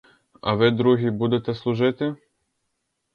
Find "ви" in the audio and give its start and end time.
0.53-0.71